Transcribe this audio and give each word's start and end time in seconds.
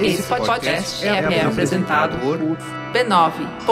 Esse 0.00 0.22
podcast 0.24 1.06
é, 1.06 1.08
é 1.08 1.44
apresentado 1.44 2.18
por 2.18 2.38
b9.com.br. 2.92 3.64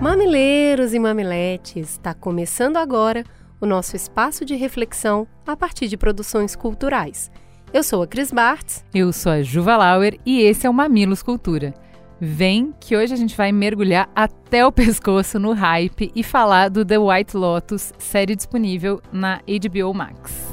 Mamileiros 0.00 0.94
e 0.94 0.98
mamiletes, 0.98 1.90
está 1.90 2.14
começando 2.14 2.76
agora 2.76 3.24
o 3.60 3.66
nosso 3.66 3.96
espaço 3.96 4.44
de 4.44 4.54
reflexão 4.54 5.26
a 5.46 5.56
partir 5.56 5.88
de 5.88 5.96
produções 5.96 6.54
culturais. 6.54 7.30
Eu 7.72 7.82
sou 7.82 8.02
a 8.02 8.06
Cris 8.06 8.32
Bartz. 8.32 8.84
Eu 8.94 9.12
sou 9.12 9.32
a 9.32 9.42
Juva 9.42 9.76
Lauer 9.76 10.18
e 10.24 10.40
esse 10.40 10.66
é 10.66 10.70
o 10.70 10.74
Mamilos 10.74 11.22
Cultura. 11.22 11.74
Vem 12.20 12.74
que 12.80 12.96
hoje 12.96 13.14
a 13.14 13.16
gente 13.16 13.36
vai 13.36 13.52
mergulhar 13.52 14.10
até 14.14 14.64
o 14.66 14.72
pescoço 14.72 15.38
no 15.38 15.52
hype 15.52 16.10
e 16.14 16.22
falar 16.22 16.68
do 16.68 16.84
The 16.84 16.98
White 16.98 17.36
Lotus, 17.36 17.92
série 17.98 18.34
disponível 18.34 19.00
na 19.12 19.40
HBO 19.46 19.94
Max. 19.94 20.48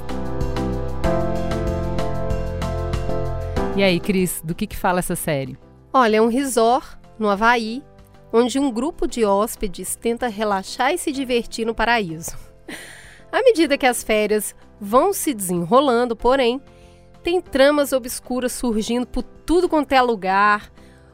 E 3.76 3.84
aí, 3.84 4.00
Cris, 4.00 4.42
do 4.44 4.56
que, 4.56 4.68
que 4.68 4.78
fala 4.78 5.00
essa 5.00 5.16
série? 5.16 5.58
Olha, 5.92 6.18
é 6.18 6.22
um 6.22 6.28
resort 6.28 6.98
no 7.18 7.30
Havaí, 7.30 7.84
onde 8.32 8.60
um 8.60 8.72
grupo 8.72 9.08
de 9.08 9.26
hóspedes 9.26 9.96
tenta 9.96 10.28
relaxar 10.28 10.94
e 10.94 10.98
se 10.98 11.12
divertir 11.12 11.66
no 11.66 11.74
paraíso. 11.74 12.38
À 13.32 13.42
medida 13.42 13.78
que 13.78 13.86
as 13.86 14.04
férias 14.04 14.56
vão 14.80 15.14
se 15.14 15.34
desenrolando, 15.34 16.16
porém, 16.16 16.62
tem 17.24 17.42
tramas 17.42 17.92
obscuras 17.92 18.52
surgindo 18.52 19.08
por 19.08 19.24
tudo 19.24 19.68
quanto 19.68 19.92
é 19.92 20.02
lugar. 20.02 20.72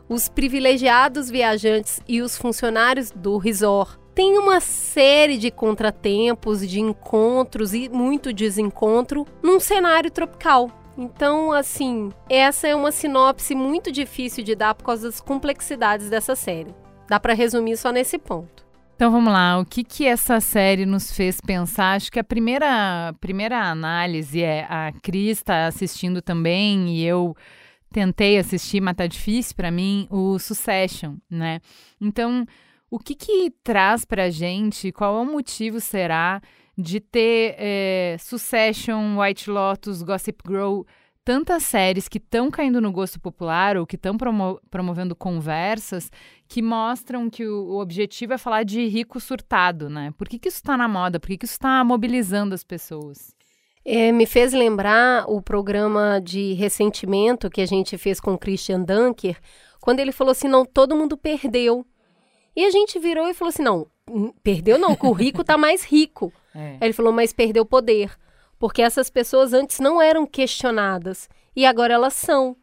Os 0.09 0.27
privilegiados 0.27 1.29
viajantes 1.29 2.01
e 2.07 2.21
os 2.21 2.37
funcionários 2.37 3.11
do 3.11 3.37
resort 3.37 3.97
têm 4.13 4.37
uma 4.37 4.59
série 4.59 5.37
de 5.37 5.49
contratempos, 5.49 6.67
de 6.67 6.81
encontros 6.81 7.73
e 7.73 7.87
muito 7.87 8.33
desencontro 8.33 9.25
num 9.41 9.59
cenário 9.59 10.11
tropical. 10.11 10.69
Então, 10.97 11.51
assim, 11.51 12.11
essa 12.29 12.67
é 12.67 12.75
uma 12.75 12.91
sinopse 12.91 13.55
muito 13.55 13.91
difícil 13.91 14.43
de 14.43 14.53
dar 14.53 14.75
por 14.75 14.83
causa 14.83 15.07
das 15.07 15.21
complexidades 15.21 16.09
dessa 16.09 16.35
série. 16.35 16.75
Dá 17.07 17.19
para 17.19 17.33
resumir 17.33 17.77
só 17.77 17.91
nesse 17.91 18.17
ponto. 18.17 18.65
Então 19.01 19.09
vamos 19.09 19.33
lá, 19.33 19.57
o 19.57 19.65
que 19.65 19.83
que 19.83 20.05
essa 20.05 20.39
série 20.39 20.85
nos 20.85 21.11
fez 21.11 21.41
pensar? 21.41 21.95
Acho 21.95 22.11
que 22.11 22.19
a 22.19 22.23
primeira, 22.23 23.11
primeira 23.19 23.59
análise 23.59 24.43
é 24.43 24.67
a 24.69 24.91
Cris 25.01 25.39
está 25.39 25.65
assistindo 25.65 26.21
também 26.21 26.87
e 26.89 27.03
eu 27.03 27.35
tentei 27.91 28.37
assistir, 28.37 28.79
mas 28.79 28.95
tá 28.95 29.07
difícil 29.07 29.55
para 29.55 29.71
mim, 29.71 30.07
o 30.11 30.37
Succession, 30.37 31.15
né? 31.27 31.61
Então, 31.99 32.45
o 32.91 32.99
que 32.99 33.15
que 33.15 33.51
traz 33.63 34.05
pra 34.05 34.29
gente, 34.29 34.91
qual 34.91 35.17
é 35.17 35.21
o 35.21 35.25
motivo 35.25 35.79
será 35.79 36.39
de 36.77 36.99
ter 36.99 37.55
é, 37.57 38.17
Succession, 38.19 39.19
White 39.19 39.49
Lotus, 39.49 40.03
Gossip 40.03 40.43
Girl 40.47 40.83
tantas 41.23 41.63
séries 41.63 42.07
que 42.07 42.17
estão 42.17 42.49
caindo 42.49 42.81
no 42.81 42.91
gosto 42.91 43.19
popular 43.19 43.77
ou 43.77 43.85
que 43.85 43.95
estão 43.95 44.17
promo 44.17 44.59
promovendo 44.69 45.15
conversas 45.15 46.11
que 46.51 46.61
mostram 46.61 47.29
que 47.29 47.47
o, 47.47 47.79
objetivo 47.79 48.33
é 48.33 48.37
falar 48.37 48.63
de 48.63 48.85
rico 48.85 49.21
surtado, 49.21 49.89
né? 49.89 50.13
Por 50.17 50.27
que, 50.27 50.37
que 50.37 50.49
isso 50.49 50.57
está 50.57 50.75
na 50.75 50.85
moda? 50.85 51.17
Por 51.17 51.27
que, 51.27 51.37
que 51.37 51.45
isso 51.45 51.53
está 51.53 51.81
mobilizando 51.81 52.53
as 52.53 52.61
pessoas? 52.61 53.33
É, 53.85 54.11
me 54.11 54.25
fez 54.25 54.51
lembrar 54.51 55.23
o 55.29 55.41
programa 55.41 56.19
de 56.21 56.51
ressentimento 56.51 57.49
que 57.49 57.61
a 57.61 57.65
gente 57.65 57.97
fez 57.97 58.19
com 58.19 58.33
o 58.33 58.37
Christian 58.37 58.81
Dunker, 58.81 59.39
quando 59.79 60.01
ele 60.01 60.11
falou 60.11 60.33
assim: 60.33 60.49
não, 60.49 60.65
todo 60.65 60.93
mundo 60.93 61.15
perdeu. 61.15 61.85
E 62.53 62.65
a 62.65 62.69
gente 62.69 62.99
virou 62.99 63.29
e 63.29 63.33
falou 63.33 63.47
assim: 63.47 63.63
não, 63.63 63.87
perdeu 64.43 64.77
não, 64.77 64.93
que 64.93 65.05
o 65.05 65.13
rico 65.13 65.41
está 65.41 65.57
mais 65.57 65.85
rico. 65.85 66.33
É. 66.53 66.71
Aí 66.81 66.87
ele 66.87 66.93
falou, 66.93 67.13
mas 67.13 67.31
perdeu 67.31 67.65
poder 67.65 68.11
porque 68.59 68.81
essas 68.81 69.09
pessoas 69.09 69.53
antes 69.53 69.79
não 69.79 70.01
eram 70.01 70.27
questionadas 70.27 71.29
e 71.55 71.65
agora 71.65 71.93
elas 71.93 72.13
são. 72.13 72.57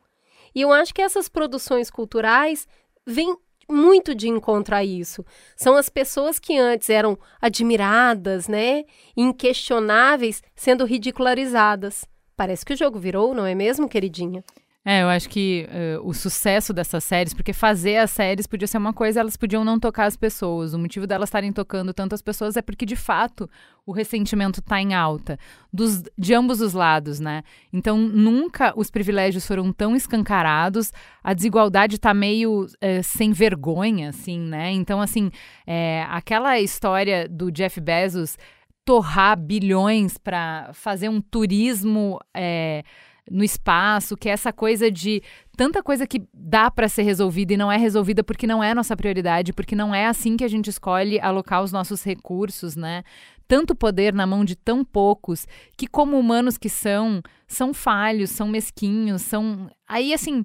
E 0.54 0.60
eu 0.60 0.70
acho 0.70 0.92
que 0.92 1.00
essas 1.00 1.26
produções 1.26 1.90
culturais 1.90 2.68
vêm 3.06 3.34
muito 3.68 4.14
de 4.14 4.28
encontro 4.28 4.74
a 4.74 4.84
isso. 4.84 5.24
São 5.56 5.76
as 5.76 5.88
pessoas 5.88 6.38
que 6.38 6.56
antes 6.56 6.88
eram 6.88 7.18
admiradas, 7.40 8.48
né, 8.48 8.84
inquestionáveis, 9.16 10.42
sendo 10.54 10.84
ridicularizadas. 10.84 12.04
Parece 12.36 12.64
que 12.64 12.72
o 12.72 12.76
jogo 12.76 12.98
virou, 12.98 13.34
não 13.34 13.44
é 13.44 13.54
mesmo, 13.54 13.88
queridinha? 13.88 14.44
É, 14.84 15.02
eu 15.02 15.08
acho 15.08 15.28
que 15.28 15.68
uh, 15.68 16.08
o 16.08 16.14
sucesso 16.14 16.72
dessas 16.72 17.04
séries, 17.04 17.34
porque 17.34 17.52
fazer 17.52 17.96
as 17.96 18.10
séries 18.10 18.46
podia 18.46 18.66
ser 18.66 18.78
uma 18.78 18.92
coisa, 18.92 19.20
elas 19.20 19.36
podiam 19.36 19.62
não 19.64 19.78
tocar 19.78 20.06
as 20.06 20.16
pessoas. 20.16 20.72
O 20.72 20.78
motivo 20.78 21.06
delas 21.06 21.28
estarem 21.28 21.52
tocando 21.52 21.92
tanto 21.92 22.14
as 22.14 22.22
pessoas 22.22 22.56
é 22.56 22.62
porque, 22.62 22.86
de 22.86 22.96
fato, 22.96 23.50
o 23.84 23.92
ressentimento 23.92 24.60
está 24.60 24.80
em 24.80 24.94
alta, 24.94 25.38
dos, 25.70 26.02
de 26.16 26.32
ambos 26.32 26.60
os 26.60 26.72
lados, 26.72 27.20
né? 27.20 27.42
Então, 27.72 27.98
nunca 27.98 28.72
os 28.76 28.90
privilégios 28.90 29.46
foram 29.46 29.72
tão 29.72 29.94
escancarados, 29.94 30.92
a 31.22 31.34
desigualdade 31.34 31.96
está 31.96 32.14
meio 32.14 32.64
uh, 32.64 33.02
sem 33.02 33.32
vergonha, 33.32 34.08
assim, 34.08 34.38
né? 34.40 34.70
Então, 34.70 35.02
assim, 35.02 35.30
é, 35.66 36.06
aquela 36.08 36.58
história 36.60 37.28
do 37.28 37.50
Jeff 37.50 37.78
Bezos 37.80 38.38
torrar 38.86 39.38
bilhões 39.38 40.16
para 40.16 40.70
fazer 40.72 41.10
um 41.10 41.20
turismo. 41.20 42.18
É, 42.34 42.82
no 43.30 43.44
espaço, 43.44 44.16
que 44.16 44.28
é 44.28 44.32
essa 44.32 44.52
coisa 44.52 44.90
de 44.90 45.22
tanta 45.56 45.82
coisa 45.82 46.06
que 46.06 46.22
dá 46.32 46.70
para 46.70 46.88
ser 46.88 47.02
resolvida 47.02 47.54
e 47.54 47.56
não 47.56 47.70
é 47.70 47.76
resolvida 47.76 48.22
porque 48.22 48.46
não 48.46 48.62
é 48.62 48.74
nossa 48.74 48.96
prioridade, 48.96 49.52
porque 49.52 49.74
não 49.74 49.94
é 49.94 50.06
assim 50.06 50.36
que 50.36 50.44
a 50.44 50.48
gente 50.48 50.70
escolhe 50.70 51.20
alocar 51.20 51.62
os 51.62 51.72
nossos 51.72 52.04
recursos, 52.04 52.76
né? 52.76 53.02
Tanto 53.46 53.74
poder 53.74 54.12
na 54.12 54.26
mão 54.26 54.44
de 54.44 54.54
tão 54.54 54.84
poucos 54.84 55.46
que 55.76 55.86
como 55.86 56.18
humanos 56.18 56.58
que 56.58 56.68
são, 56.68 57.22
são 57.46 57.72
falhos, 57.74 58.30
são 58.30 58.46
mesquinhos, 58.46 59.22
são 59.22 59.70
aí 59.86 60.12
assim, 60.12 60.44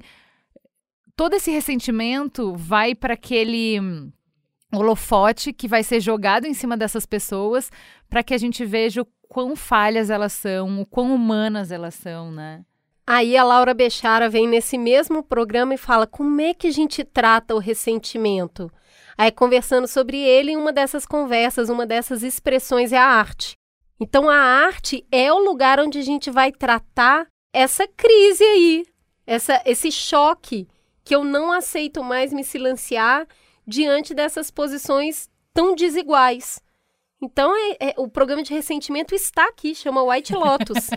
todo 1.16 1.36
esse 1.36 1.52
ressentimento 1.52 2.54
vai 2.56 2.96
para 2.96 3.14
aquele 3.14 3.80
holofote 4.74 5.54
que 5.54 5.68
vai 5.68 5.84
ser 5.84 6.00
jogado 6.00 6.46
em 6.46 6.54
cima 6.54 6.76
dessas 6.76 7.06
pessoas 7.06 7.70
para 8.10 8.24
que 8.24 8.34
a 8.34 8.38
gente 8.38 8.66
veja 8.66 9.02
o 9.02 9.08
quão 9.30 9.56
falhas 9.56 10.10
elas 10.10 10.34
são, 10.34 10.82
o 10.82 10.86
quão 10.86 11.14
humanas 11.14 11.72
elas 11.72 11.96
são, 11.96 12.32
né? 12.32 12.64
Aí 13.06 13.36
a 13.36 13.44
Laura 13.44 13.74
Bechara 13.74 14.30
vem 14.30 14.47
nesse 14.47 14.78
mesmo 14.78 15.22
programa 15.22 15.74
e 15.74 15.78
fala 15.78 16.08
como 16.08 16.40
é 16.40 16.53
que 16.53 16.68
a 16.68 16.72
gente 16.72 17.03
trata 17.03 17.53
o 17.53 17.59
ressentimento. 17.59 18.72
Aí 19.18 19.30
conversando 19.31 19.88
sobre 19.88 20.18
ele, 20.18 20.56
uma 20.56 20.72
dessas 20.72 21.06
conversas, 21.06 21.69
uma 21.69 21.86
dessas 21.86 22.24
expressões 22.24 22.94
é 22.94 22.97
a 22.97 23.06
arte. 23.06 23.56
Então 24.00 24.30
a 24.30 24.38
arte 24.38 25.06
é 25.12 25.31
o 25.31 25.38
lugar 25.38 25.80
onde 25.80 26.00
a 26.00 26.02
gente 26.02 26.31
vai 26.31 26.52
tratar 26.52 27.28
essa 27.53 27.88
crise 27.88 28.44
aí, 28.44 28.86
essa, 29.28 29.62
esse 29.66 29.91
choque 29.91 30.68
que 31.03 31.14
eu 31.14 31.24
não 31.24 31.52
aceito 31.52 32.03
mais 32.03 32.31
me 32.31 32.44
silenciar 32.44 33.28
diante 33.68 34.14
dessas 34.14 34.50
posições 34.50 35.30
tão 35.53 35.75
desiguais. 35.75 36.62
Então, 37.23 37.56
é, 37.56 37.78
é, 37.79 37.94
o 37.95 38.09
programa 38.09 38.44
de 38.44 38.53
ressentimento 38.53 39.16
está 39.16 39.47
aqui, 39.47 39.73
chama 39.73 40.03
White 40.03 40.34
Lotus. 40.34 40.89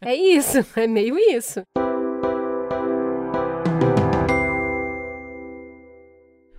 é 0.00 0.14
isso, 0.14 0.58
é 0.78 0.86
meio 0.86 1.18
isso. 1.18 1.60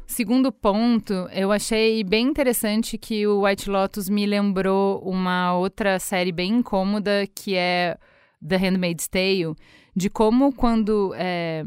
Segundo 0.06 0.52
ponto, 0.52 1.14
eu 1.32 1.54
achei 1.54 2.04
bem 2.04 2.28
interessante 2.28 2.98
que 2.98 3.26
o 3.26 3.46
White 3.46 3.70
Lotus 3.70 4.10
me 4.10 4.26
lembrou 4.26 5.00
uma 5.00 5.56
outra 5.56 6.00
série 6.00 6.34
bem 6.34 6.56
incômoda 6.56 7.26
que 7.34 7.56
é 7.56 7.98
The 8.46 8.58
Handmaid's 8.58 9.08
Tale, 9.08 9.56
de 9.96 10.10
como 10.10 10.52
quando 10.52 11.14
é, 11.16 11.64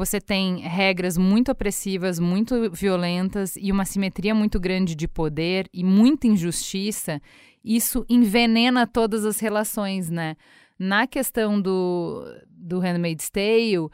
você 0.00 0.18
tem 0.18 0.60
regras 0.60 1.18
muito 1.18 1.52
opressivas, 1.52 2.18
muito 2.18 2.70
violentas 2.70 3.54
e 3.54 3.70
uma 3.70 3.84
simetria 3.84 4.34
muito 4.34 4.58
grande 4.58 4.94
de 4.94 5.06
poder 5.06 5.68
e 5.74 5.84
muita 5.84 6.26
injustiça, 6.26 7.20
isso 7.62 8.06
envenena 8.08 8.86
todas 8.86 9.26
as 9.26 9.38
relações, 9.38 10.08
né? 10.08 10.36
Na 10.78 11.06
questão 11.06 11.60
do, 11.60 12.24
do 12.48 12.78
Handmaid's 12.78 13.28
Tale, 13.28 13.90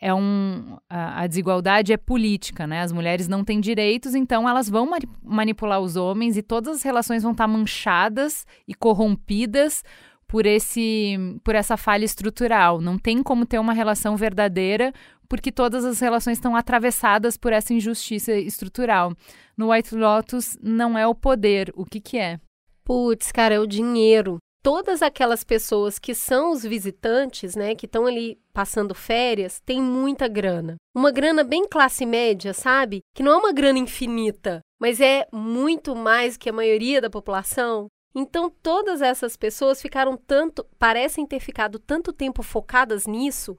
é 0.00 0.14
um, 0.14 0.78
a, 0.88 1.20
a, 1.20 1.26
desigualdade 1.26 1.92
é 1.92 1.98
política, 1.98 2.66
né? 2.66 2.80
As 2.80 2.90
mulheres 2.90 3.28
não 3.28 3.44
têm 3.44 3.60
direitos, 3.60 4.14
então 4.14 4.48
elas 4.48 4.70
vão 4.70 4.88
manipular 5.22 5.78
os 5.78 5.94
homens 5.94 6.38
e 6.38 6.42
todas 6.42 6.76
as 6.76 6.82
relações 6.82 7.22
vão 7.22 7.32
estar 7.32 7.46
manchadas 7.46 8.46
e 8.66 8.74
corrompidas 8.74 9.84
por 10.26 10.46
esse 10.46 11.16
por 11.44 11.54
essa 11.54 11.76
falha 11.76 12.04
estrutural. 12.04 12.80
Não 12.80 12.98
tem 12.98 13.22
como 13.22 13.46
ter 13.46 13.58
uma 13.60 13.72
relação 13.72 14.16
verdadeira 14.16 14.92
porque 15.28 15.50
todas 15.52 15.84
as 15.84 16.00
relações 16.00 16.38
estão 16.38 16.54
atravessadas 16.56 17.36
por 17.36 17.52
essa 17.52 17.72
injustiça 17.72 18.32
estrutural. 18.32 19.12
No 19.56 19.70
White 19.70 19.94
Lotus 19.94 20.56
não 20.62 20.98
é 20.98 21.06
o 21.06 21.14
poder, 21.14 21.72
o 21.74 21.84
que 21.84 22.00
que 22.00 22.18
é? 22.18 22.38
Putz, 22.84 23.32
cara, 23.32 23.54
é 23.54 23.60
o 23.60 23.66
dinheiro. 23.66 24.38
todas 24.64 25.02
aquelas 25.02 25.44
pessoas 25.44 25.98
que 25.98 26.14
são 26.14 26.50
os 26.50 26.62
visitantes, 26.62 27.54
né, 27.54 27.74
que 27.74 27.84
estão 27.84 28.06
ali 28.06 28.38
passando 28.50 28.94
férias, 28.94 29.60
têm 29.60 29.80
muita 29.80 30.26
grana. 30.26 30.76
Uma 30.96 31.10
grana 31.10 31.44
bem 31.44 31.68
classe 31.68 32.06
média, 32.06 32.54
sabe? 32.54 33.00
Que 33.14 33.22
não 33.22 33.32
é 33.32 33.36
uma 33.36 33.52
grana 33.52 33.78
infinita, 33.78 34.60
mas 34.80 35.02
é 35.02 35.26
muito 35.30 35.94
mais 35.94 36.38
que 36.38 36.48
a 36.48 36.52
maioria 36.52 36.98
da 36.98 37.10
população. 37.10 37.88
Então, 38.16 38.48
todas 38.48 39.02
essas 39.02 39.36
pessoas 39.36 39.82
ficaram 39.82 40.16
tanto, 40.16 40.64
parecem 40.78 41.26
ter 41.26 41.40
ficado 41.40 41.78
tanto 41.78 42.10
tempo 42.12 42.42
focadas 42.42 43.06
nisso, 43.06 43.58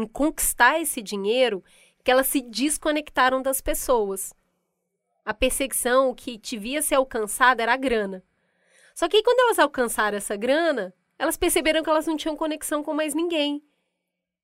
em 0.00 0.06
conquistar 0.06 0.80
esse 0.80 1.02
dinheiro, 1.02 1.62
que 2.04 2.10
elas 2.10 2.26
se 2.26 2.40
desconectaram 2.40 3.42
das 3.42 3.60
pessoas. 3.60 4.32
A 5.24 5.34
perseguição, 5.34 6.10
o 6.10 6.14
que 6.14 6.38
devia 6.38 6.80
ser 6.80 6.94
alcançada 6.94 7.62
era 7.62 7.74
a 7.74 7.76
grana. 7.76 8.22
Só 8.94 9.08
que 9.08 9.22
quando 9.22 9.40
elas 9.40 9.58
alcançaram 9.58 10.16
essa 10.16 10.36
grana, 10.36 10.94
elas 11.18 11.36
perceberam 11.36 11.82
que 11.82 11.90
elas 11.90 12.06
não 12.06 12.16
tinham 12.16 12.36
conexão 12.36 12.82
com 12.82 12.94
mais 12.94 13.14
ninguém. 13.14 13.62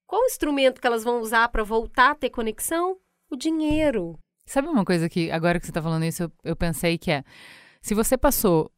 Qual 0.07 0.21
o 0.21 0.27
instrumento 0.27 0.81
que 0.81 0.87
elas 0.87 1.03
vão 1.03 1.21
usar 1.21 1.49
para 1.49 1.65
voltar 1.65 2.11
a 2.11 2.15
ter 2.15 2.31
conexão? 2.31 2.99
O 3.31 3.37
dinheiro. 3.37 4.19
Sabe 4.45 4.69
uma 4.69 4.85
coisa 4.85 5.09
que, 5.09 5.31
agora 5.31 5.59
que 5.59 5.65
você 5.67 5.71
está 5.71 5.83
falando 5.83 6.05
isso, 6.05 6.25
eu, 6.25 6.33
eu 6.45 6.57
pensei 6.57 6.99
que 6.99 7.11
é: 7.11 7.25
se 7.81 7.95
você 7.95 8.17
passou 8.17 8.71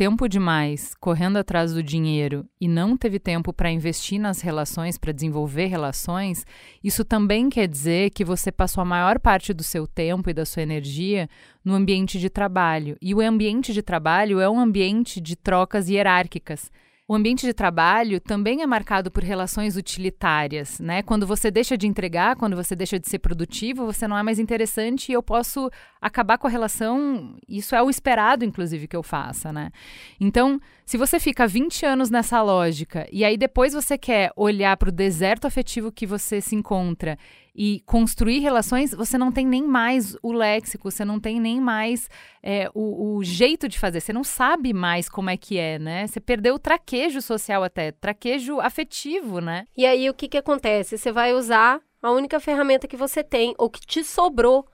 tempo 0.00 0.26
demais 0.26 0.94
correndo 0.98 1.36
atrás 1.36 1.74
do 1.74 1.82
dinheiro 1.82 2.48
e 2.58 2.66
não 2.66 2.96
teve 2.96 3.18
tempo 3.18 3.52
para 3.52 3.70
investir 3.70 4.18
nas 4.18 4.40
relações, 4.40 4.96
para 4.96 5.12
desenvolver 5.12 5.66
relações, 5.66 6.46
isso 6.82 7.04
também 7.04 7.50
quer 7.50 7.68
dizer 7.68 8.08
que 8.08 8.24
você 8.24 8.50
passou 8.50 8.80
a 8.80 8.84
maior 8.86 9.18
parte 9.18 9.52
do 9.52 9.62
seu 9.62 9.86
tempo 9.86 10.30
e 10.30 10.32
da 10.32 10.46
sua 10.46 10.62
energia 10.62 11.28
no 11.62 11.74
ambiente 11.74 12.18
de 12.18 12.30
trabalho. 12.30 12.96
E 12.98 13.14
o 13.14 13.20
ambiente 13.20 13.74
de 13.74 13.82
trabalho 13.82 14.40
é 14.40 14.48
um 14.48 14.58
ambiente 14.58 15.20
de 15.20 15.36
trocas 15.36 15.90
hierárquicas. 15.90 16.70
O 17.10 17.14
ambiente 17.16 17.44
de 17.44 17.52
trabalho 17.52 18.20
também 18.20 18.62
é 18.62 18.66
marcado 18.68 19.10
por 19.10 19.24
relações 19.24 19.74
utilitárias, 19.74 20.78
né? 20.78 21.02
Quando 21.02 21.26
você 21.26 21.50
deixa 21.50 21.76
de 21.76 21.88
entregar, 21.88 22.36
quando 22.36 22.54
você 22.54 22.76
deixa 22.76 23.00
de 23.00 23.08
ser 23.08 23.18
produtivo, 23.18 23.84
você 23.84 24.06
não 24.06 24.16
é 24.16 24.22
mais 24.22 24.38
interessante 24.38 25.08
e 25.08 25.12
eu 25.12 25.20
posso 25.20 25.68
acabar 26.00 26.38
com 26.38 26.46
a 26.46 26.50
relação. 26.50 27.34
Isso 27.48 27.74
é 27.74 27.82
o 27.82 27.90
esperado, 27.90 28.44
inclusive, 28.44 28.86
que 28.86 28.94
eu 28.94 29.02
faça, 29.02 29.52
né? 29.52 29.72
Então, 30.20 30.60
se 30.86 30.96
você 30.96 31.18
fica 31.18 31.48
20 31.48 31.84
anos 31.84 32.10
nessa 32.10 32.40
lógica 32.42 33.08
e 33.10 33.24
aí 33.24 33.36
depois 33.36 33.72
você 33.72 33.98
quer 33.98 34.30
olhar 34.36 34.76
para 34.76 34.90
o 34.90 34.92
deserto 34.92 35.48
afetivo 35.48 35.90
que 35.90 36.06
você 36.06 36.40
se 36.40 36.54
encontra 36.54 37.18
e 37.62 37.80
construir 37.80 38.38
relações, 38.38 38.94
você 38.94 39.18
não 39.18 39.30
tem 39.30 39.46
nem 39.46 39.62
mais 39.62 40.16
o 40.22 40.32
léxico, 40.32 40.90
você 40.90 41.04
não 41.04 41.20
tem 41.20 41.38
nem 41.38 41.60
mais 41.60 42.08
é, 42.42 42.70
o, 42.72 43.16
o, 43.16 43.22
jeito 43.22 43.68
de 43.68 43.78
fazer, 43.78 44.00
você 44.00 44.14
não 44.14 44.24
sabe 44.24 44.72
mais 44.72 45.10
como 45.10 45.28
é 45.28 45.36
que 45.36 45.58
é, 45.58 45.78
né? 45.78 46.06
Você 46.06 46.20
perdeu 46.20 46.54
o 46.54 46.58
traquejo 46.58 47.20
social 47.20 47.62
até, 47.62 47.92
traquejo 47.92 48.58
afetivo, 48.60 49.42
né? 49.42 49.66
E 49.76 49.84
aí 49.84 50.08
o 50.08 50.14
que, 50.14 50.26
que 50.26 50.38
acontece? 50.38 50.96
Você 50.96 51.12
vai 51.12 51.34
usar 51.34 51.82
a 52.02 52.10
única 52.10 52.40
ferramenta 52.40 52.88
que 52.88 52.96
você 52.96 53.22
tem, 53.22 53.54
ou 53.58 53.68
que 53.68 53.80
te 53.80 54.02
sobrou, 54.02 54.66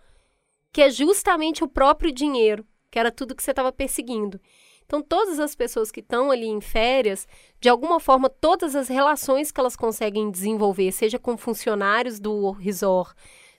que 0.73 0.81
é 0.81 0.89
justamente 0.89 1.65
o 1.65 1.69
próprio 1.69 2.13
dinheiro, 2.13 2.65
que 2.89 3.01
era 3.01 3.11
tudo 3.11 3.35
que 3.35 3.43
você 3.43 3.51
estava 3.51 3.73
perseguindo. 3.73 4.41
Então, 4.87 5.03
todas 5.03 5.41
as 5.41 5.55
pessoas 5.57 5.91
que 5.91 5.99
estão 5.99 6.31
ali 6.31 6.47
em 6.47 6.61
férias, 6.61 7.27
de 7.61 7.69
alguma 7.69 7.99
forma, 7.99 8.31
todas 8.31 8.77
as 8.77 8.87
relações 8.89 9.51
que 9.51 9.59
elas 9.59 9.77
conseguem 9.77 10.31
desenvolver, 10.31 10.93
seja 10.93 11.19
com 11.19 11.37
funcionários 11.37 12.21
do 12.21 12.53
resort, 12.53 13.15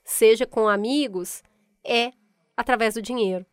seja 0.06 0.45
com 0.45 0.69
amigos, 0.69 1.44
é 1.83 2.13
através 2.56 2.94
do 2.94 3.01
dinheiro. 3.01 3.45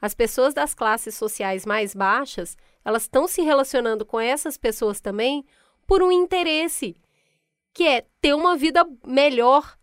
As 0.00 0.14
pessoas 0.14 0.54
das 0.54 0.72
classes 0.72 1.16
sociais 1.16 1.66
mais 1.66 1.94
baixas, 1.94 2.56
elas 2.84 3.02
estão 3.02 3.26
se 3.26 3.42
relacionando 3.42 4.06
com 4.06 4.20
essas 4.20 4.56
pessoas 4.56 5.00
também 5.00 5.44
por 5.84 6.02
um 6.02 6.12
interesse, 6.12 6.94
que 7.74 7.84
é 7.84 8.06
ter 8.20 8.34
uma 8.34 8.56
vida 8.56 8.86
melhor 9.04 9.76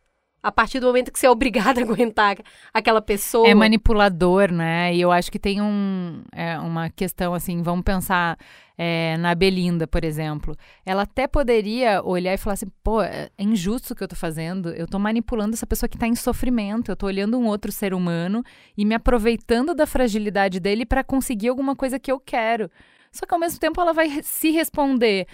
a 0.44 0.52
partir 0.52 0.82
do 0.82 0.88
momento 0.88 1.12
que 1.12 1.18
você 1.18 1.26
é 1.26 1.32
obrigado 1.32 1.80
a 1.80 1.82
aguentar 1.82 2.38
aquela 2.74 3.02
pessoa. 3.02 3.48
É 3.48 3.56
manipulador, 3.56 4.52
né? 4.52 4.94
E 4.94 5.00
eu 5.00 5.12
acho 5.12 5.32
que 5.32 5.40
tem 5.40 5.62
um, 5.62 6.22
é, 6.34 6.60
uma 6.60 6.90
questão 6.90 7.34
assim, 7.34 7.64
vamos 7.64 7.86
pensar 7.86 8.38
é, 8.78 9.16
na 9.18 9.34
Belinda, 9.34 9.88
por 9.88 10.04
exemplo. 10.04 10.56
Ela 10.86 11.04
até 11.04 11.28
poderia 11.28 12.04
olhar 12.04 12.34
e 12.34 12.38
falar 12.38 12.56
assim, 12.56 12.68
pô, 12.84 13.02
é 13.02 13.30
injusto 13.40 13.94
o 13.94 13.96
que 13.96 14.04
eu 14.04 14.08
tô 14.08 14.16
fazendo, 14.16 14.70
eu 14.70 14.86
tô 14.86 15.00
manipulando 15.00 15.54
essa 15.54 15.66
pessoa 15.66 15.88
que 15.88 15.98
tá 15.98 16.08
em 16.08 16.16
sofrimento, 16.16 16.92
eu 16.92 16.96
tô 16.96 17.06
olhando 17.06 17.40
um 17.40 17.48
outro 17.48 17.72
ser 17.72 17.94
humano 17.94 18.44
e 18.78 18.84
me 18.84 18.96
aproveitando 18.96 19.74
da 19.74 19.88
fragilidade 19.88 20.60
dele 20.60 20.86
para 20.86 21.04
conseguir 21.04 21.48
alguma 21.48 21.76
coisa 21.76 21.98
que 21.98 22.12
eu 22.12 22.20
quero. 22.20 22.70
Só 23.12 23.28
que 23.28 23.34
ao 23.34 23.40
mesmo 23.40 23.60
tempo 23.60 23.80
ela 23.80 23.94
vai 23.94 24.22
se 24.24 24.50
responder 24.50 25.28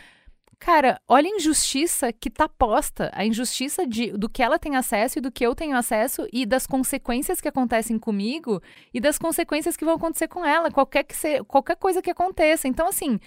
Cara, 0.59 1.01
olha 1.07 1.31
a 1.31 1.35
injustiça 1.35 2.11
que 2.11 2.29
tá 2.29 2.47
posta, 2.49 3.09
a 3.13 3.25
injustiça 3.25 3.87
de, 3.87 4.11
do 4.11 4.29
que 4.29 4.43
ela 4.43 4.59
tem 4.59 4.75
acesso 4.75 5.17
e 5.17 5.21
do 5.21 5.31
que 5.31 5.45
eu 5.45 5.55
tenho 5.55 5.75
acesso 5.75 6.27
e 6.33 6.45
das 6.45 6.67
consequências 6.67 7.39
que 7.39 7.47
acontecem 7.47 7.97
comigo 7.97 8.61
e 8.93 8.99
das 8.99 9.17
consequências 9.17 9.77
que 9.77 9.85
vão 9.85 9.95
acontecer 9.95 10.27
com 10.27 10.45
ela, 10.45 10.69
qualquer, 10.69 11.03
que 11.03 11.15
ser, 11.15 11.45
qualquer 11.45 11.77
coisa 11.77 12.01
que 12.01 12.11
aconteça. 12.11 12.67
Então, 12.67 12.89
assim, 12.89 13.17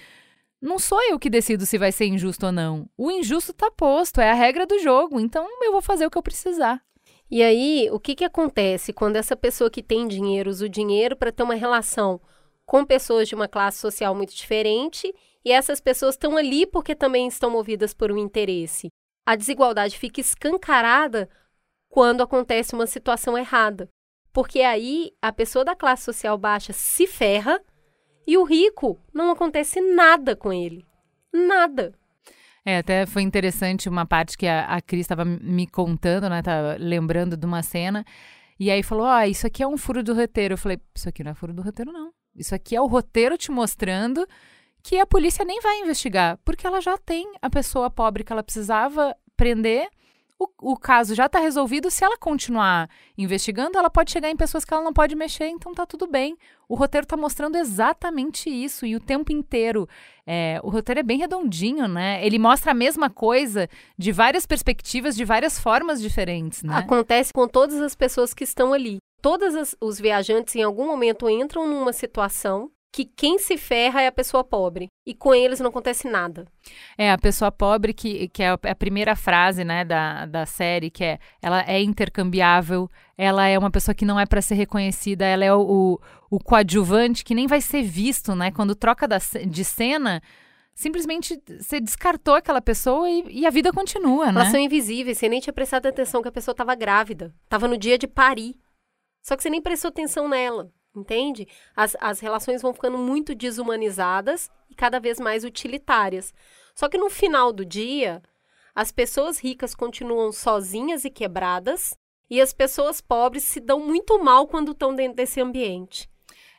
não 0.61 0.79
sou 0.79 1.01
eu 1.11 1.19
que 1.19 1.31
decido 1.31 1.65
se 1.65 1.79
vai 1.79 1.91
ser 1.91 2.05
injusto 2.05 2.47
ou 2.47 2.53
não. 2.53 2.87
O 2.99 3.11
injusto 3.11 3.55
tá 3.55 3.71
posto, 3.71 4.21
é 4.21 4.31
a 4.31 4.35
regra 4.35 4.67
do 4.67 4.79
jogo, 4.79 5.19
então 5.19 5.49
eu 5.63 5.73
vou 5.73 5.81
fazer 5.81 6.05
o 6.05 6.11
que 6.11 6.19
eu 6.19 6.23
precisar. 6.23 6.83
E 7.31 7.43
aí, 7.43 7.89
o 7.91 7.99
que, 7.99 8.15
que 8.15 8.25
acontece 8.25 8.93
quando 8.93 9.17
essa 9.17 9.35
pessoa 9.35 9.71
que 9.71 9.83
tem 9.83 10.07
dinheiro 10.07 10.51
usa 10.51 10.67
o 10.67 10.69
dinheiro 10.69 11.17
para 11.17 11.33
ter 11.33 11.43
uma 11.43 11.55
relação 11.55 12.21
com 12.67 12.85
pessoas 12.85 13.27
de 13.27 13.35
uma 13.35 13.49
classe 13.49 13.79
social 13.79 14.15
muito 14.15 14.35
diferente 14.35 15.13
e 15.45 15.53
essas 15.53 15.81
pessoas 15.81 16.15
estão 16.15 16.37
ali 16.37 16.67
porque 16.67 16.95
também 16.95 17.27
estão 17.27 17.51
movidas 17.51 17.93
por 17.93 18.13
um 18.13 18.19
interesse. 18.19 18.89
A 19.27 19.37
desigualdade 19.37 19.99
fica 19.99 20.21
escancarada 20.21 21.29
quando 21.89 22.23
acontece 22.23 22.75
uma 22.75 22.87
situação 22.87 23.37
errada. 23.37 23.89
Porque 24.33 24.61
aí 24.61 25.13
a 25.21 25.33
pessoa 25.33 25.65
da 25.65 25.77
classe 25.77 26.05
social 26.05 26.39
baixa 26.39 26.73
se 26.73 27.07
ferra 27.07 27.61
e 28.27 28.37
o 28.39 28.45
rico 28.45 28.99
não 29.13 29.31
acontece 29.31 29.81
nada 29.81 30.35
com 30.35 30.53
ele. 30.53 30.85
Nada. 31.33 31.93
É, 32.65 32.79
até 32.79 33.05
foi 33.07 33.23
interessante 33.23 33.89
uma 33.89 34.07
parte 34.07 34.39
que 34.39 34.47
a, 34.47 34.65
a 34.67 34.81
Cris 34.81 35.01
estava 35.01 35.25
me 35.25 35.67
contando, 35.67 36.31
né? 36.31 36.41
Tava 36.43 36.77
lembrando 36.79 37.37
de 37.37 37.45
uma 37.45 37.63
cena. 37.63 38.05
E 38.59 38.71
aí 38.71 38.83
falou: 38.83 39.07
Ah, 39.07 39.27
isso 39.27 39.47
aqui 39.47 39.63
é 39.63 39.67
um 39.67 39.77
furo 39.77 40.03
do 40.03 40.15
roteiro. 40.15 40.55
Eu 40.55 40.59
falei: 40.59 40.81
Isso 40.95 41.09
aqui 41.09 41.25
não 41.25 41.33
é 41.33 41.35
furo 41.35 41.53
do 41.53 41.63
roteiro, 41.63 41.93
não. 41.93 42.13
Isso 42.35 42.55
aqui 42.55 42.77
é 42.77 42.81
o 42.81 42.87
roteiro 42.87 43.37
te 43.37 43.51
mostrando 43.51 44.27
que 44.83 44.99
a 44.99 45.07
polícia 45.07 45.45
nem 45.45 45.61
vai 45.61 45.79
investigar, 45.81 46.39
porque 46.45 46.67
ela 46.67 46.81
já 46.81 46.99
tem 46.99 47.31
a 47.41 47.49
pessoa 47.49 47.91
pobre 47.91 48.25
que 48.25 48.33
ela 48.33 48.43
precisava 48.43 49.17
prender. 49.37 49.89
O, 50.39 50.73
o 50.73 50.77
caso 50.77 51.15
já 51.15 51.27
está 51.27 51.39
resolvido. 51.39 51.89
Se 51.89 52.05
ela 52.05 52.19
continuar 52.19 52.91
investigando, 53.17 53.79
ela 53.79 53.89
pode 53.89 54.11
chegar 54.11 54.29
em 54.29 54.37
pessoas 54.37 54.65
que 54.65 54.75
ela 54.75 54.83
não 54.83 54.93
pode 54.93 55.15
mexer, 55.15 55.47
então 55.47 55.73
tá 55.73 55.87
tudo 55.87 56.09
bem. 56.09 56.37
O 56.69 56.75
roteiro 56.75 57.05
está 57.05 57.17
mostrando 57.17 57.57
exatamente 57.57 58.51
isso 58.51 58.85
e 58.85 58.97
o 58.97 59.01
tempo 59.01 59.31
inteiro. 59.31 59.89
É, 60.27 60.59
o 60.65 60.69
roteiro 60.69 60.99
é 60.99 61.05
bem 61.05 61.19
redondinho, 61.19 61.87
né? 61.87 62.27
Ele 62.27 62.41
mostra 62.41 62.73
a 62.73 62.75
mesma 62.75 63.09
coisa 63.09 63.69
de 63.97 64.11
várias 64.11 64.45
perspectivas, 64.45 65.15
de 65.15 65.25
várias 65.25 65.61
formas 65.61 66.01
diferentes, 66.01 66.65
né? 66.65 66.75
Acontece 66.77 67.33
com 67.33 67.47
todas 67.47 67.81
as 67.81 67.95
pessoas 67.95 68.35
que 68.35 68.43
estão 68.43 68.73
ali. 68.73 68.97
Todos 69.21 69.77
os 69.81 70.01
viajantes 70.01 70.57
em 70.57 70.65
algum 70.65 70.87
momento 70.89 71.31
entram 71.31 71.69
numa 71.69 71.93
situação 71.93 72.69
que 72.93 73.07
quem 73.07 73.39
se 73.39 73.57
ferra 73.57 74.03
é 74.03 74.07
a 74.07 74.13
pessoa 74.13 74.45
pobre. 74.45 74.89
E 75.07 75.15
com 75.15 75.35
eles 75.35 75.59
não 75.59 75.71
acontece 75.71 76.09
nada. 76.09 76.47
É, 76.97 77.11
a 77.11 77.17
pessoa 77.17 77.51
pobre, 77.51 77.95
que, 77.95 78.29
que 78.29 78.43
é 78.43 78.51
a 78.51 78.75
primeira 78.75 79.17
frase 79.17 79.65
né, 79.65 79.83
da, 79.83 80.27
da 80.27 80.45
série, 80.45 80.91
que 80.91 81.03
é 81.03 81.19
ela 81.41 81.65
é 81.67 81.81
intercambiável, 81.81 82.91
ela 83.17 83.47
é 83.47 83.59
uma 83.59 83.71
pessoa 83.71 83.95
que 83.95 84.05
não 84.05 84.21
é 84.21 84.27
para 84.27 84.43
ser 84.43 84.57
reconhecida, 84.57 85.25
ela 85.25 85.43
é 85.43 85.53
o, 85.53 85.61
o, 85.61 86.01
o, 86.37 86.39
coadjuvante 86.39 87.25
que 87.25 87.35
nem 87.35 87.47
vai 87.47 87.63
ser 87.63 87.83
visto, 87.83 88.35
né? 88.35 88.51
Quando 88.51 88.75
troca 88.75 89.09
da, 89.09 89.17
de 89.49 89.65
cena, 89.65 90.23
simplesmente 90.75 91.43
você 91.59 91.81
descartou 91.81 92.35
aquela 92.35 92.61
pessoa 92.61 93.09
e, 93.09 93.41
e 93.41 93.47
a 93.47 93.51
vida 93.51 93.73
continua, 93.73 94.25
Elas 94.25 94.35
né? 94.35 94.41
Elas 94.43 94.51
são 94.51 94.61
invisíveis, 94.61 95.17
você 95.17 95.31
nem 95.31 95.41
tinha 95.41 95.53
prestado 95.53 95.87
atenção 95.87 96.21
que 96.21 96.29
a 96.29 96.33
pessoa 96.33 96.53
estava 96.53 96.75
grávida. 96.75 97.35
Estava 97.45 97.67
no 97.67 97.79
dia 97.79 97.97
de 97.97 98.07
parir. 98.07 98.55
Só 99.25 99.35
que 99.35 99.43
você 99.43 99.49
nem 99.49 99.63
prestou 99.63 99.89
atenção 99.89 100.29
nela 100.29 100.71
entende? 100.95 101.47
As, 101.75 101.97
as 102.01 102.21
relações 102.21 102.63
vão 102.63 102.73
ficando 102.73 102.99
muito 102.99 103.35
desumanizadas 103.35 104.51
e 104.71 104.75
cada 104.75 104.99
vez 104.99 105.19
mais 105.19 105.45
utilitárias. 105.45 106.33
Só 106.75 106.89
que 106.89 106.99
no 106.99 107.11
final 107.11 107.53
do 107.53 107.65
dia, 107.65 108.23
as 108.75 108.91
pessoas 108.91 109.39
ricas 109.39 109.75
continuam 109.75 110.33
sozinhas 110.33 111.05
e 111.05 111.11
quebradas 111.11 111.97
e 112.31 112.41
as 112.41 112.53
pessoas 112.53 113.01
pobres 113.01 113.45
se 113.45 113.61
dão 113.61 113.81
muito 113.81 114.23
mal 114.23 114.47
quando 114.47 114.73
estão 114.73 114.95
dentro 114.95 115.17
desse 115.17 115.41
ambiente. 115.41 116.09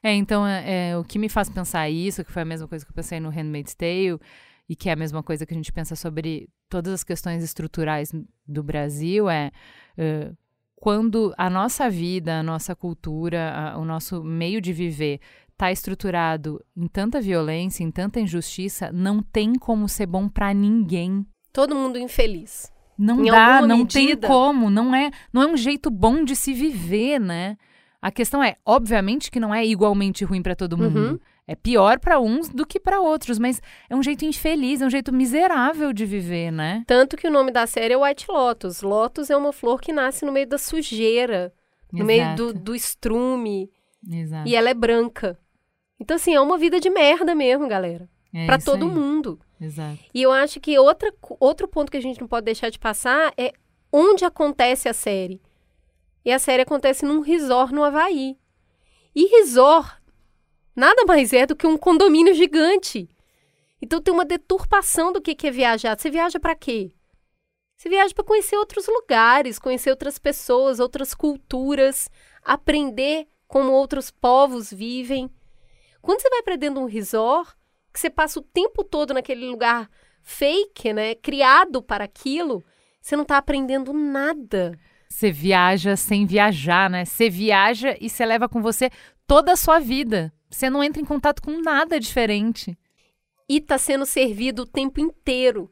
É, 0.03 0.13
então, 0.13 0.45
é, 0.45 0.89
é, 0.89 0.97
o 0.97 1.03
que 1.03 1.17
me 1.17 1.29
faz 1.29 1.49
pensar 1.49 1.89
isso, 1.89 2.25
que 2.25 2.31
foi 2.31 2.41
a 2.41 2.45
mesma 2.45 2.67
coisa 2.67 2.85
que 2.85 2.91
eu 2.91 2.95
pensei 2.95 3.19
no 3.19 3.29
Handmaid's 3.29 3.73
Tale, 3.73 4.19
e 4.67 4.75
que 4.75 4.89
é 4.89 4.93
a 4.93 4.97
mesma 4.97 5.23
coisa 5.23 5.45
que 5.45 5.53
a 5.53 5.57
gente 5.57 5.71
pensa 5.71 5.95
sobre 5.95 6.49
todas 6.69 6.93
as 6.93 7.03
questões 7.03 7.43
estruturais 7.43 8.11
do 8.45 8.61
Brasil, 8.61 9.29
é 9.29 9.51
uh, 9.97 10.37
quando 10.83 11.33
a 11.37 11.49
nossa 11.49 11.89
vida, 11.89 12.39
a 12.39 12.43
nossa 12.43 12.75
cultura, 12.75 13.53
a, 13.55 13.77
o 13.77 13.85
nosso 13.85 14.21
meio 14.21 14.59
de 14.59 14.73
viver 14.73 15.21
tá 15.57 15.71
estruturado 15.71 16.61
em 16.75 16.89
tanta 16.89 17.21
violência, 17.21 17.85
em 17.85 17.89
tanta 17.89 18.19
injustiça, 18.19 18.91
não 18.91 19.21
tem 19.23 19.53
como 19.53 19.87
ser 19.87 20.07
bom 20.07 20.27
para 20.27 20.53
ninguém. 20.53 21.25
Todo 21.53 21.73
mundo 21.73 21.97
infeliz. 21.97 22.69
Não 22.97 23.21
Em 23.25 23.31
dá, 23.31 23.61
não 23.61 23.85
tem 23.85 24.07
medida. 24.07 24.27
como, 24.27 24.69
não 24.69 24.93
é, 24.93 25.09
não 25.31 25.43
é 25.43 25.47
um 25.47 25.55
jeito 25.55 25.89
bom 25.89 26.21
de 26.21 26.35
se 26.35 26.51
viver, 26.53 27.17
né? 27.17 27.55
A 28.03 28.11
questão 28.11 28.43
é, 28.43 28.57
obviamente 28.65 29.31
que 29.31 29.39
não 29.39 29.55
é 29.55 29.65
igualmente 29.65 30.25
ruim 30.25 30.41
para 30.41 30.57
todo 30.57 30.77
mundo. 30.77 30.99
Uhum. 30.99 31.19
É 31.47 31.55
pior 31.55 31.99
para 31.99 32.19
uns 32.19 32.49
do 32.49 32.65
que 32.65 32.77
para 32.77 32.99
outros, 32.99 33.39
mas 33.39 33.61
é 33.89 33.95
um 33.95 34.03
jeito 34.03 34.25
infeliz, 34.25 34.81
é 34.81 34.85
um 34.85 34.89
jeito 34.89 35.13
miserável 35.13 35.93
de 35.93 36.05
viver, 36.05 36.51
né? 36.51 36.83
Tanto 36.85 37.15
que 37.15 37.25
o 37.27 37.31
nome 37.31 37.49
da 37.49 37.65
série 37.65 37.93
é 37.93 37.97
White 37.97 38.25
Lotus. 38.29 38.81
Lotus 38.81 39.29
é 39.29 39.37
uma 39.37 39.53
flor 39.53 39.79
que 39.79 39.93
nasce 39.93 40.25
no 40.25 40.33
meio 40.33 40.47
da 40.47 40.57
sujeira, 40.57 41.53
no 41.93 42.03
meio 42.03 42.35
do, 42.35 42.49
Exato, 42.49 42.59
do 42.59 42.75
estrume. 42.75 43.71
exato. 44.11 44.49
E 44.49 44.55
ela 44.55 44.69
é 44.69 44.73
branca. 44.73 45.39
Então, 45.97 46.15
assim, 46.15 46.33
é 46.35 46.41
uma 46.41 46.57
vida 46.57 46.81
de 46.81 46.89
merda 46.89 47.33
mesmo, 47.33 47.67
galera. 47.69 48.09
É 48.33 48.45
Pra 48.45 48.57
isso 48.57 48.65
todo 48.65 48.83
aí. 48.85 48.91
mundo. 48.91 49.39
Exato. 49.61 49.99
E 50.13 50.21
eu 50.21 50.31
acho 50.31 50.59
que 50.59 50.77
outra, 50.77 51.13
outro 51.39 51.69
ponto 51.69 51.89
que 51.89 51.97
a 51.97 52.01
gente 52.01 52.19
não 52.19 52.27
pode 52.27 52.43
deixar 52.45 52.69
de 52.69 52.79
passar 52.79 53.31
é 53.37 53.53
onde 53.93 54.25
acontece 54.25 54.89
a 54.89 54.93
série. 54.93 55.41
E 56.25 56.31
a 56.31 56.39
série 56.39 56.63
acontece 56.63 57.05
num 57.05 57.19
resort 57.19 57.73
no 57.73 57.83
Havaí. 57.83 58.37
E 59.15 59.25
resort 59.39 60.01
nada 60.75 61.05
mais 61.05 61.33
é 61.33 61.45
do 61.45 61.55
que 61.55 61.67
um 61.67 61.77
condomínio 61.77 62.33
gigante. 62.33 63.09
Então 63.81 64.01
tem 64.01 64.13
uma 64.13 64.25
deturpação 64.25 65.11
do 65.11 65.21
que 65.21 65.35
é 65.45 65.51
viajar. 65.51 65.99
Você 65.99 66.09
viaja 66.09 66.39
pra 66.39 66.55
quê? 66.55 66.93
Você 67.75 67.89
viaja 67.89 68.13
para 68.13 68.23
conhecer 68.23 68.55
outros 68.55 68.87
lugares, 68.87 69.59
conhecer 69.59 69.89
outras 69.89 70.17
pessoas, 70.17 70.79
outras 70.79 71.13
culturas, 71.13 72.09
aprender 72.41 73.27
como 73.47 73.73
outros 73.73 74.09
povos 74.09 74.71
vivem. 74.71 75.29
Quando 76.01 76.21
você 76.21 76.29
vai 76.29 76.41
para 76.41 76.55
dentro 76.55 76.75
de 76.75 76.81
um 76.81 76.87
resort, 76.87 77.53
que 77.91 77.99
você 77.99 78.09
passa 78.09 78.39
o 78.39 78.43
tempo 78.43 78.83
todo 78.83 79.13
naquele 79.13 79.45
lugar 79.45 79.89
fake, 80.21 80.93
né, 80.93 81.15
criado 81.15 81.83
para 81.83 82.05
aquilo, 82.05 82.63
você 83.01 83.15
não 83.15 83.23
está 83.23 83.37
aprendendo 83.37 83.91
nada. 83.91 84.79
Você 85.13 85.31
viaja 85.31 85.95
sem 85.95 86.25
viajar, 86.25 86.89
né? 86.89 87.05
Você 87.05 87.29
viaja 87.29 87.95
e 88.01 88.09
você 88.09 88.25
leva 88.25 88.49
com 88.49 88.63
você 88.63 88.89
toda 89.27 89.53
a 89.53 89.55
sua 89.55 89.77
vida. 89.77 90.33
Você 90.49 90.71
não 90.71 90.83
entra 90.83 90.99
em 90.99 91.05
contato 91.05 91.39
com 91.39 91.61
nada 91.61 91.99
diferente. 91.99 92.75
E 93.47 93.57
está 93.57 93.77
sendo 93.77 94.07
servido 94.07 94.63
o 94.63 94.65
tempo 94.65 94.99
inteiro. 94.99 95.71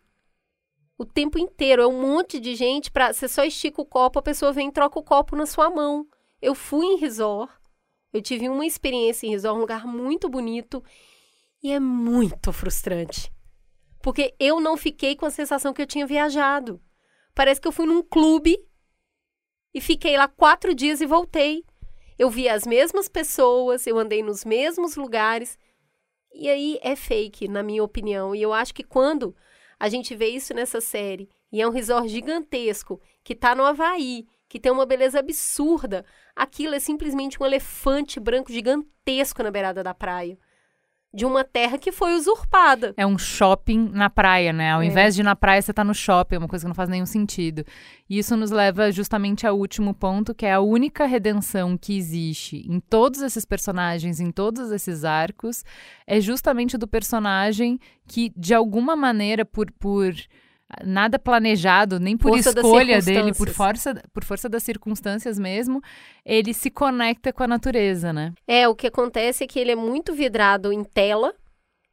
O 0.95 1.03
tempo 1.03 1.39
inteiro. 1.39 1.81
É 1.81 1.87
um 1.87 1.99
monte 1.99 2.39
de 2.39 2.53
gente 2.53 2.91
para 2.91 3.11
Você 3.11 3.27
só 3.27 3.43
estica 3.43 3.81
o 3.81 3.85
copo, 3.85 4.19
a 4.19 4.21
pessoa 4.21 4.53
vem 4.53 4.69
e 4.69 4.71
troca 4.71 4.99
o 4.99 5.03
copo 5.03 5.35
na 5.35 5.47
sua 5.47 5.71
mão. 5.71 6.05
Eu 6.39 6.53
fui 6.53 6.85
em 6.85 6.97
resort. 6.97 7.51
Eu 8.13 8.21
tive 8.21 8.47
uma 8.47 8.65
experiência 8.65 9.25
em 9.25 9.31
resort, 9.31 9.57
um 9.57 9.61
lugar 9.61 9.87
muito 9.87 10.29
bonito. 10.29 10.83
E 11.63 11.71
é 11.71 11.79
muito 11.79 12.53
frustrante. 12.53 13.33
Porque 14.03 14.35
eu 14.39 14.61
não 14.61 14.77
fiquei 14.77 15.15
com 15.15 15.25
a 15.25 15.31
sensação 15.31 15.73
que 15.73 15.81
eu 15.81 15.87
tinha 15.87 16.05
viajado. 16.05 16.79
Parece 17.33 17.59
que 17.59 17.67
eu 17.67 17.71
fui 17.71 17.87
num 17.87 18.03
clube 18.03 18.69
e 19.73 19.81
fiquei 19.81 20.17
lá 20.17 20.27
quatro 20.27 20.73
dias 20.73 21.01
e 21.01 21.05
voltei. 21.05 21.63
Eu 22.17 22.29
vi 22.29 22.47
as 22.47 22.67
mesmas 22.67 23.07
pessoas, 23.07 23.87
eu 23.87 23.97
andei 23.97 24.21
nos 24.21 24.45
mesmos 24.45 24.95
lugares. 24.95 25.57
E 26.33 26.49
aí 26.49 26.79
é 26.81 26.95
fake, 26.95 27.47
na 27.47 27.63
minha 27.63 27.83
opinião. 27.83 28.35
E 28.35 28.41
eu 28.41 28.53
acho 28.53 28.73
que 28.73 28.83
quando 28.83 29.35
a 29.79 29.89
gente 29.89 30.15
vê 30.15 30.27
isso 30.27 30.53
nessa 30.53 30.79
série, 30.79 31.29
e 31.51 31.61
é 31.61 31.67
um 31.67 31.71
resort 31.71 32.07
gigantesco, 32.07 33.01
que 33.23 33.35
tá 33.35 33.55
no 33.55 33.65
Havaí, 33.65 34.27
que 34.47 34.59
tem 34.59 34.71
uma 34.71 34.85
beleza 34.85 35.19
absurda, 35.19 36.05
aquilo 36.35 36.75
é 36.75 36.79
simplesmente 36.79 37.41
um 37.41 37.45
elefante 37.45 38.19
branco 38.19 38.51
gigantesco 38.51 39.41
na 39.41 39.49
beirada 39.49 39.83
da 39.83 39.93
praia. 39.93 40.37
De 41.13 41.25
uma 41.25 41.43
terra 41.43 41.77
que 41.77 41.91
foi 41.91 42.15
usurpada. 42.15 42.93
É 42.95 43.05
um 43.05 43.17
shopping 43.17 43.89
na 43.93 44.09
praia, 44.09 44.53
né? 44.53 44.71
Ao 44.71 44.81
É. 44.81 44.85
invés 44.85 45.13
de 45.13 45.21
ir 45.21 45.23
na 45.25 45.35
praia, 45.35 45.61
você 45.61 45.73
tá 45.73 45.83
no 45.83 45.93
shopping, 45.93 46.35
é 46.35 46.37
uma 46.37 46.47
coisa 46.47 46.63
que 46.63 46.69
não 46.69 46.75
faz 46.75 46.87
nenhum 46.87 47.05
sentido. 47.05 47.65
E 48.09 48.17
isso 48.17 48.37
nos 48.37 48.49
leva 48.49 48.89
justamente 48.93 49.45
ao 49.45 49.57
último 49.57 49.93
ponto, 49.93 50.33
que 50.33 50.45
é 50.45 50.53
a 50.53 50.61
única 50.61 51.05
redenção 51.05 51.77
que 51.77 51.97
existe 51.97 52.65
em 52.65 52.79
todos 52.79 53.21
esses 53.21 53.43
personagens, 53.43 54.21
em 54.21 54.31
todos 54.31 54.71
esses 54.71 55.03
arcos, 55.03 55.65
é 56.07 56.21
justamente 56.21 56.77
do 56.77 56.87
personagem 56.87 57.77
que, 58.07 58.31
de 58.37 58.53
alguma 58.53 58.95
maneira, 58.95 59.43
por. 59.43 59.69
por 59.71 60.13
Nada 60.85 61.19
planejado, 61.19 61.99
nem 61.99 62.15
por 62.17 62.29
Força 62.29 62.49
escolha 62.49 63.01
dele, 63.01 63.33
por 63.33 63.49
força, 63.49 63.93
por 64.13 64.23
força 64.23 64.47
das 64.49 64.63
circunstâncias 64.63 65.37
mesmo, 65.37 65.81
ele 66.25 66.53
se 66.53 66.69
conecta 66.71 67.33
com 67.33 67.43
a 67.43 67.47
natureza, 67.47 68.13
né? 68.13 68.33
É, 68.47 68.67
o 68.67 68.75
que 68.75 68.87
acontece 68.87 69.43
é 69.43 69.47
que 69.47 69.59
ele 69.59 69.71
é 69.71 69.75
muito 69.75 70.13
vidrado 70.13 70.71
em 70.71 70.83
tela, 70.83 71.33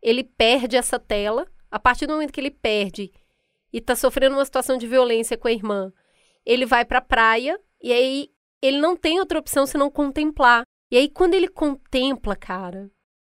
ele 0.02 0.22
perde 0.24 0.76
essa 0.76 0.98
tela. 0.98 1.46
A 1.70 1.78
partir 1.78 2.06
do 2.06 2.14
momento 2.14 2.32
que 2.32 2.40
ele 2.40 2.50
perde 2.50 3.10
e 3.72 3.80
tá 3.80 3.94
sofrendo 3.94 4.36
uma 4.36 4.44
situação 4.44 4.78
de 4.78 4.86
violência 4.86 5.36
com 5.36 5.48
a 5.48 5.52
irmã, 5.52 5.92
ele 6.46 6.64
vai 6.64 6.84
pra 6.84 7.00
praia 7.00 7.58
e 7.82 7.92
aí 7.92 8.30
ele 8.62 8.78
não 8.80 8.96
tem 8.96 9.18
outra 9.20 9.38
opção 9.38 9.66
senão 9.66 9.90
contemplar. 9.90 10.62
E 10.90 10.96
aí 10.96 11.08
quando 11.10 11.34
ele 11.34 11.48
contempla, 11.48 12.34
cara, 12.34 12.90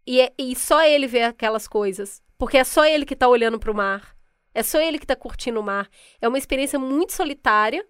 e, 0.08 0.22
é- 0.22 0.32
e 0.38 0.56
só 0.56 0.82
ele 0.84 1.08
vê 1.08 1.24
aquelas 1.24 1.68
coisas, 1.68 2.22
porque 2.38 2.58
é 2.58 2.64
só 2.64 2.86
ele 2.86 3.06
que 3.06 3.16
tá 3.16 3.28
olhando 3.28 3.60
pro 3.60 3.76
mar, 3.76 4.11
é 4.54 4.64
só 4.64 4.80
ele 4.80 5.00
que 5.00 5.06
tá 5.06 5.16
curtindo 5.16 5.60
o 5.60 5.64
mar. 5.64 5.90
É 6.20 6.28
uma 6.28 6.38
experiência 6.38 6.78
muito 6.78 7.14
solitária, 7.14 7.86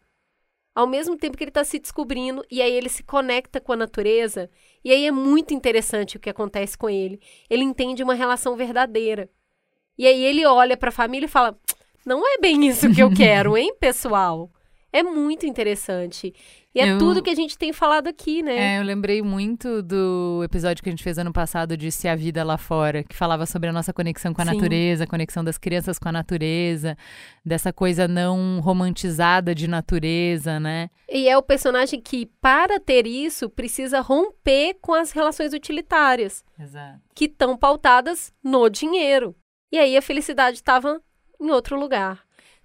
ao 0.74 0.88
mesmo 0.88 1.18
tempo 1.18 1.38
que 1.38 1.44
ele 1.44 1.52
tá 1.52 1.64
se 1.64 1.80
descobrindo, 1.80 2.46
e 2.50 2.62
aí 2.62 2.72
ele 2.72 2.90
se 2.90 3.04
conecta 3.04 3.60
com 3.60 3.74
a 3.74 3.76
natureza 3.76 4.50
e 4.84 4.92
aí 4.92 5.06
é 5.06 5.12
muito 5.12 5.54
interessante 5.54 6.18
o 6.18 6.20
que 6.20 6.30
acontece 6.30 6.78
com 6.78 6.90
ele. 6.90 7.20
Ele 7.50 7.64
entende 7.64 8.04
uma 8.04 8.14
relação 8.14 8.56
verdadeira. 8.56 9.30
E 9.98 10.08
aí 10.08 10.24
ele 10.24 10.46
olha 10.46 10.76
para 10.76 10.90
a 10.90 10.94
família 10.94 11.26
e 11.26 11.30
fala: 11.30 11.58
"Não 12.06 12.26
é 12.28 12.40
bem 12.40 12.68
isso 12.68 12.92
que 12.94 13.02
eu 13.02 13.12
quero, 13.14 13.56
hein, 13.56 13.76
pessoal?" 13.80 14.50
É 14.94 15.02
muito 15.04 15.46
interessante. 15.46 16.34
E 16.76 16.80
é 16.80 16.90
Eu- 16.92 16.98
tudo 16.98 17.22
que 17.22 17.30
a 17.30 17.36
gente 17.36 17.58
tem 17.58 17.72
falado 17.74 18.08
aqui, 18.08 18.42
né? 18.42 18.76
É, 18.76 18.80
eu 18.80 18.84
lembrei 18.84 19.22
muito 19.22 19.82
do 19.82 20.42
episódio 20.44 20.82
que 20.84 20.90
a 20.90 20.92
gente 20.92 21.04
fez 21.04 21.18
ano 21.18 21.32
passado 21.34 21.76
de 21.78 21.92
Se 21.92 22.08
a 22.08 22.16
Vida 22.16 22.44
Lá 22.44 22.58
Fora, 22.58 23.04
que 23.04 23.16
falava 23.16 23.46
sobre 23.46 23.70
a 23.70 23.74
nossa 23.74 23.92
conexão 23.94 24.34
com 24.34 24.42
a 24.42 24.46
Sim. 24.46 24.54
natureza, 24.56 25.04
a 25.04 25.08
conexão 25.08 25.44
das 25.44 25.58
crianças 25.58 25.98
com 26.00 26.08
a 26.10 26.12
natureza, 26.12 26.98
dessa 27.46 27.72
coisa 27.74 28.08
não 28.08 28.60
romantizada 28.62 29.54
de 29.56 29.68
natureza, 29.68 30.60
né? 30.60 30.90
E 31.10 31.28
é 31.28 31.38
o 31.38 31.42
personagem 31.44 32.00
que, 32.02 32.26
para 32.42 32.80
ter 32.80 33.06
isso, 33.06 33.50
precisa 33.50 34.00
romper 34.02 34.76
com 34.82 34.94
as 34.94 35.12
relações 35.12 35.54
utilitárias, 35.54 36.44
Exato. 36.60 37.00
que 37.16 37.26
estão 37.26 37.58
pautadas 37.58 38.32
no 38.44 38.70
dinheiro. 38.70 39.36
E 39.72 39.78
aí 39.78 39.96
a 39.96 40.02
felicidade 40.02 40.58
estava 40.58 41.02
em 41.40 41.50
outro 41.52 41.78
lugar. 41.80 42.22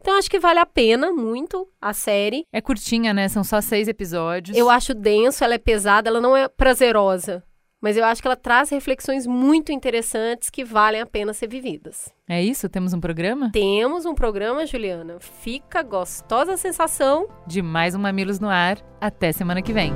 Então 0.06 0.16
acho 0.16 0.30
que 0.30 0.38
vale 0.38 0.60
a 0.60 0.64
pena 0.64 1.10
muito 1.10 1.66
a 1.82 1.92
série. 1.92 2.46
É 2.52 2.60
curtinha, 2.60 3.12
né? 3.12 3.26
São 3.26 3.42
só 3.42 3.60
seis 3.60 3.88
episódios. 3.88 4.56
Eu 4.56 4.70
acho 4.70 4.94
denso, 4.94 5.42
ela 5.42 5.54
é 5.54 5.58
pesada, 5.58 6.08
ela 6.08 6.20
não 6.20 6.36
é 6.36 6.46
prazerosa. 6.46 7.42
Mas 7.82 7.96
eu 7.96 8.04
acho 8.04 8.22
que 8.22 8.28
ela 8.28 8.36
traz 8.36 8.70
reflexões 8.70 9.26
muito 9.26 9.72
interessantes 9.72 10.48
que 10.48 10.64
valem 10.64 11.00
a 11.00 11.06
pena 11.06 11.32
ser 11.32 11.48
vividas. 11.48 12.08
É 12.28 12.40
isso? 12.40 12.68
Temos 12.68 12.92
um 12.92 13.00
programa? 13.00 13.50
Temos 13.52 14.06
um 14.06 14.14
programa, 14.14 14.64
Juliana. 14.64 15.16
Fica 15.18 15.82
gostosa 15.82 16.52
a 16.52 16.56
sensação. 16.56 17.28
De 17.44 17.60
mais 17.60 17.96
um 17.96 17.98
Mamilos 17.98 18.38
no 18.38 18.48
Ar. 18.48 18.78
Até 19.00 19.32
semana 19.32 19.60
que 19.60 19.72
vem. 19.72 19.92